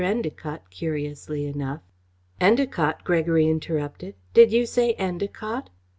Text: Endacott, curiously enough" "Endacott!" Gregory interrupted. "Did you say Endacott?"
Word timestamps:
Endacott, 0.01 0.67
curiously 0.71 1.45
enough" 1.45 1.83
"Endacott!" 2.41 3.03
Gregory 3.03 3.47
interrupted. 3.47 4.15
"Did 4.33 4.51
you 4.51 4.65
say 4.65 4.95
Endacott?" 4.95 5.67